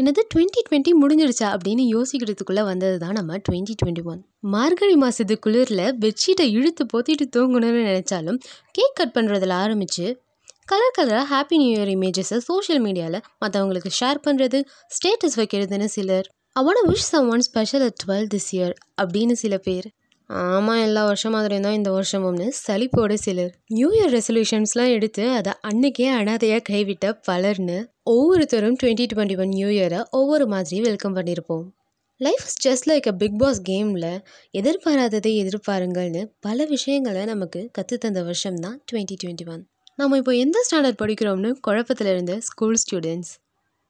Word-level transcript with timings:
என்னது 0.00 0.20
twenty 0.34 0.60
twenty 0.70 0.90
முடிஞ்சிடுச்சா 1.00 1.44
அப்படின்னு 1.44 2.02
யோசிக்கிறதுக்குள்ளே 2.02 2.64
வந்தது 2.64 2.98
தான் 2.98 3.12
நம்ம 3.12 3.36
டுவெண்ட்டி 3.36 3.74
டுவெண்ட்டி 3.84 4.02
ஒன் 4.02 4.24
மார்கழி 4.40 4.96
மாதத்து 4.96 5.36
குளிரில் 5.46 5.94
பெட்ஷீட்டை 6.00 6.50
இழுத்து 6.50 6.86
போத்திட்டு 6.92 7.24
தூங்கணும்னு 7.36 8.02
நினச்சாலும் 8.02 8.38
கேக் 8.70 8.94
கட் 8.94 9.10
பண்ணுறதுல 9.14 9.50
ஆரம்பித்து 9.50 10.22
கலர் 10.64 10.94
கலராக 10.98 11.32
ஹாப்பி 11.32 11.56
நியூ 11.56 11.76
இயர் 11.76 11.88
இமேஜஸை 11.88 12.36
சோஷியல் 12.36 12.82
மீடியாவில் 12.82 13.20
மற்றவங்களுக்கு 13.40 13.90
ஷேர் 14.00 14.16
பண்ணுறது 14.24 14.64
ஸ்டேட்டஸ் 14.86 15.38
வைக்கிறதுன்னு 15.38 15.84
சிலர் 15.84 16.26
I 16.60 16.64
wish 16.64 16.94
someone 17.28 17.40
special 17.40 17.82
at 17.82 18.02
at 18.06 18.12
12 18.12 18.32
this 18.32 18.54
year 18.54 18.72
அப்படின்னு 19.02 19.32
சில 19.32 19.58
பேர். 19.58 19.90
ஆமாம் 20.30 20.82
எல்லா 20.82 21.04
வருஷம் 21.04 21.32
மாதிரியும் 21.32 21.62
தான் 21.62 21.72
இந்த 21.72 21.90
வருஷமும்னு 21.90 22.46
சலிப்போட 22.58 23.14
சிலர். 23.14 23.52
நியூ 23.68 23.88
இயர் 23.90 24.12
ரெசல்யூஷன்ஸ்லாம் 24.12 24.92
எடுத்து 24.92 25.24
அதை 25.30 25.52
அன்னைக்கே 25.62 26.06
அனாதையாக 26.10 26.62
கைவிட்ட 26.70 27.12
பலர்னு 27.28 27.78
ஒவ்வொருத்தரும் 28.02 28.76
டுவெண்ட்டி 28.82 29.06
டுவெண்ட்டி 29.12 29.36
ஒன் 29.38 29.48
நியூ 29.48 29.68
இயரை 29.68 30.00
ஒவ்வொரு 30.10 30.46
மாதிரி 30.46 30.80
வெல்கம் 30.80 31.16
பண்ணியிருப்போம் 31.16 31.66
life 32.20 32.44
is 32.46 32.58
just 32.66 32.88
like 32.88 33.06
a 33.06 33.14
Bigg 33.14 33.38
Boss 33.38 33.60
கேமில் 33.62 34.08
எதிர்பாராததை 34.54 35.32
எதிர்பாருங்கள்னு 35.36 36.24
பல 36.40 36.66
விஷயங்களை 36.66 37.24
நமக்கு 37.24 37.62
கற்றுத்தந்த 37.78 38.22
வருஷம் 38.22 38.58
தான் 38.60 38.78
டுவெண்ட்டி 38.92 39.16
டுவெண்ட்டி 39.24 39.46
ஒன் 39.48 39.62
நம்ம 39.96 40.16
இப்போ 40.16 40.34
எந்த 40.36 40.58
ஸ்டாண்டர்ட் 40.66 41.00
படிக்கிறோம்னு 41.00 41.52
குழப்பத்தில் 41.60 42.06
இருந்த 42.06 42.34
ஸ்கூல் 42.40 42.78
ஸ்டூடெண்ட்ஸ் 42.82 43.32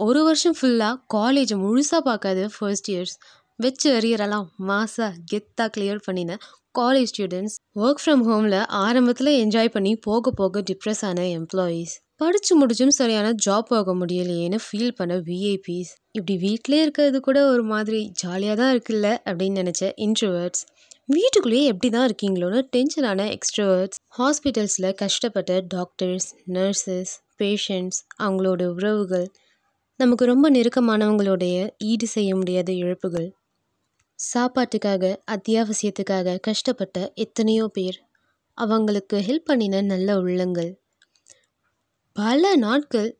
ஒரு 0.00 0.20
வருஷம் 0.22 0.56
ஃபுல்லாக 0.58 0.96
காலேஜ் 1.14 1.52
முழுசாக 1.56 2.00
பார்க்காத 2.00 2.40
ஃபர்ஸ்ட் 2.48 2.88
இயர்ஸ் 2.90 3.14
வச்சு 3.58 3.88
அரியரெல்லாம் 3.98 4.48
மாஸாக 4.68 5.14
கெத்தாக 5.30 5.70
கிளியர் 5.74 6.02
பண்ணின. 6.04 6.32
காலேஜ் 6.78 7.10
ஸ்டூடெண்ட்ஸ் 7.12 7.56
ஒர்க் 7.80 8.02
ஃப்ரம் 8.02 8.22
ஹோமில் 8.28 8.58
ஆரம்பத்தில் 8.80 9.30
என்ஜாய் 9.44 9.70
பண்ணி 9.76 9.92
போக 9.96 10.30
போக 10.30 10.60
டிப்ரெஸ் 10.60 11.02
ஆன 11.08 11.24
எம்ப்ளாயீஸ் 11.38 11.94
படித்து 12.16 12.52
முடிச்சும் 12.60 12.92
சரியான 12.98 13.28
ஜாப் 13.46 13.68
போக 13.68 13.94
முடியலையேன்னு 13.94 14.58
ஃபீல் 14.64 14.94
பண்ண 14.94 15.14
விஐபிஸ் 15.28 15.90
இப்படி 16.10 16.36
வீட்டிலே 16.36 16.78
இருக்கிறது 16.82 17.20
கூட 17.20 17.38
ஒரு 17.46 17.64
மாதிரி 17.64 18.00
ஜாலியாக 18.22 18.56
தான் 18.60 18.72
இருக்குல்ல 18.74 19.08
அப்படின்னு 19.24 19.62
நினச்ச 19.62 19.90
இன்ட்ரோவர்ட்ஸ் 20.06 20.62
வீட்டுக்குள்ளேயே 21.08 21.64
எப்படி 21.64 21.90
தான் 21.90 22.06
இருக்கீங்களோன்னு 22.08 22.62
டென்ஷனான 22.76 23.26
எக்ஸ்ட்ரோவர்ட்ஸ் 23.36 24.00
ஹாஸ்பிட்டல்ஸில் 24.18 24.88
கஷ்டப்பட்ட 24.94 25.60
டாக்டர்ஸ் 25.68 26.28
நர்சஸ் 26.52 27.12
பேஷண்ட்ஸ் 27.38 28.00
அவங்களோட 28.22 28.62
உறவுகள். 28.76 29.26
நமக்கு 30.00 30.24
ரொம்ப 30.24 30.46
நெருக்கமானவங்களுடைய 30.50 31.56
ஈடு 31.90 32.06
செய்ய 32.06 32.30
முடியாத 32.36 32.70
இழப்புகள். 32.72 33.28
சாப்பாட்டுக்காக 34.18 35.16
அத்தியாவசியத்துக்காக 35.30 36.38
கஷ்டப்பட்ட 36.38 37.12
எத்தனையோ 37.14 37.66
பேர் 37.72 37.98
அவங்களுக்கு 38.58 39.16
ஹெல்ப் 39.18 39.44
பண்ணின 39.44 39.80
நல்ல 39.82 40.18
உள்ளங்கள். 40.18 40.70
பல 42.12 42.56
நாட்கள் 42.56 43.18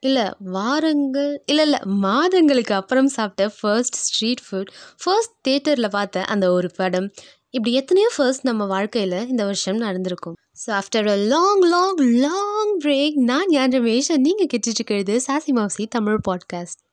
இல்லை 0.00 0.32
வாரங்கள் 0.38 1.42
இல்லை 1.46 1.64
இல்லை 1.64 1.80
மாதங்களுக்கு 1.84 2.74
அப்புறம் 2.74 3.08
சாப்பிட்ட 3.08 3.54
ஃபர்ஸ்ட் 3.60 3.94
ஸ்ட்ரீட் 3.94 4.44
ஃபுட் 4.50 4.70
ஃபர்ஸ்ட் 5.04 5.34
தேட்டரில் 5.48 5.88
பார்த்த 5.88 6.24
அந்த 6.24 6.52
ஒரு 6.52 6.70
படம். 6.76 7.08
இப்படி 7.50 7.72
எத்தனையோ 7.72 8.10
ஃபர்ஸ்ட் 8.16 8.44
நம்ம 8.44 8.66
வாழ்க்கையில் 8.66 9.28
இந்த 9.28 9.44
வருஷம் 9.44 9.76
நடந்திருக்கும். 9.76 10.36
So 10.66 10.70
after 10.70 11.08
a 11.08 11.16
long 11.16 11.64
long 11.64 12.02
long 12.20 12.74
break 12.84 13.16
நான் 13.24 13.48
ஞான் 13.48 13.70
ரமேஷ் 13.70 14.10
நீங்கள் 14.18 14.46
கேட்டுட்ருக்கிறது 14.46 15.16
சாசி 15.28 15.52
மாசி 15.52 15.86
தமிழ் 15.86 16.20
பாட்காஸ்ட் 16.28 16.85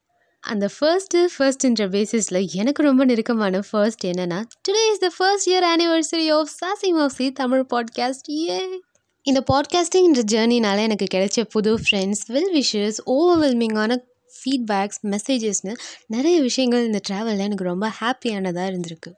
அந்த 0.45 0.69
ஃபர்ஸ்ட்டு 0.79 1.19
ஃபர்ஸ்ட்ன்ற 1.37 1.85
பேசிஸில் 1.89 2.47
எனக்கு 2.53 2.83
ரொம்ப 2.83 3.05
நெருக்கமான 3.05 3.59
ஃபர்ஸ்ட் 3.69 4.07
என்னென்னா 4.07 4.39
today 4.69 4.81
is 4.91 4.99
the 4.99 5.11
first 5.17 5.49
year 5.49 5.65
anniversary 5.65 6.33
of 6.33 6.49
sassy 6.61 6.89
Masi 6.89 7.31
Tamil 7.31 7.65
podcast 7.73 8.29
ஏ 8.29 8.59
இந்த 9.21 9.43
பாட்காஸ்டிங்கிற 9.51 10.23
ஜேர்னினால் 10.31 10.79
எனக்கு 10.79 11.05
கிடைச்ச 11.13 11.43
புது 11.43 11.77
ஃப்ரெண்ட்ஸ் 11.77 12.23
வெல் 12.27 12.51
விஷஸ் 12.53 12.99
ஓவர்வெல்மிங்கான 13.05 13.97
ஃபீட்பேக்ஸ் 14.33 15.01
மெசேஜஸ்னு 15.03 15.73
நிறைய 16.07 16.41
விஷயங்கள் 16.41 16.85
இந்த 16.85 16.99
ட்ராவலில் 17.09 17.39
எனக்கு 17.39 17.63
ரொம்ப 17.63 17.91
ஹாப்பியானதாக 18.01 18.71
இருந்திருக்கு. 18.71 19.11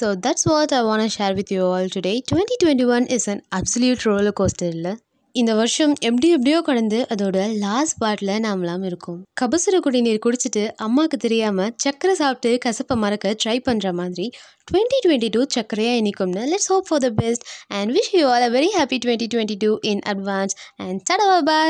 So 0.00 0.14
that's 0.26 0.44
what 0.44 0.72
I 0.72 0.82
want 0.82 1.08
share 1.18 1.34
with 1.34 1.52
you 1.52 1.72
all 1.72 1.88
today 1.96 2.20
twenty 2.34 2.56
twenty 2.64 2.86
one 2.86 3.06
is 3.06 3.30
an 3.30 3.44
absolute 3.56 4.02
roller 4.02 4.32
coaster 4.40 4.68
இல்லை 4.68 4.96
இந்த 5.36 5.52
வருஷம் 5.54 5.92
எப்படி 6.00 6.28
எப்படியோ 6.30 6.58
கடந்து 6.60 6.98
அதோட 7.12 7.38
லாஸ்ட் 7.58 7.96
பார்ட்டில் 8.02 8.32
நாமலாம் 8.44 8.84
இருக்கோம். 8.84 9.18
கபசுர 9.40 9.78
குடிநீர் 9.80 10.22
குடிச்சிட்டு 10.26 10.62
அம்மாவுக்கு 10.76 11.16
தெரியாமல் 11.16 11.72
சக்கரை 11.84 12.14
சாப்பிட்டு 12.14 12.50
கசப்பை 12.64 12.96
மறக்க 12.96 13.34
ட்ரை 13.44 13.56
பண்ணுற 13.66 13.90
மாதிரி 13.92 14.26
டுவெண்ட்டி 14.68 14.98
டுவெண்ட்டி 15.04 15.28
டூ 15.28 15.40
சக்கரையாக 15.54 15.98
இனிக்கும்னு 15.98 16.44
let's 16.44 16.68
hope 16.68 16.86
for 16.88 17.02
the 17.04 17.08
best 17.18 17.44
and 17.70 17.90
wish 17.90 18.10
you 18.12 18.24
all 18.26 18.46
a 18.46 18.50
very 18.50 18.70
happy 18.76 18.96
twenty 19.04 19.28
twenty 19.34 19.56
two 19.56 19.70
in 19.82 20.02
advance 20.06 20.54
and 20.76 21.00
சடவா 21.10 21.36
bye 21.42 21.64